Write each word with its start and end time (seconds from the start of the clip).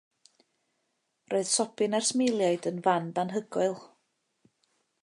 Roedd 1.33 1.51
Sobyn 1.57 1.99
a'r 1.99 2.09
Smeiliaid 2.09 2.67
yn 2.73 2.83
fand 2.89 3.25
anhygoel. 3.27 3.79